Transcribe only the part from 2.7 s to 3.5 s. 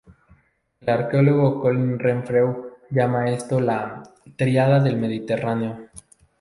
llama a